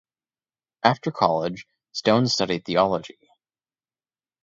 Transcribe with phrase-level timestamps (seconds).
[0.83, 3.19] After college, Stone studied theology.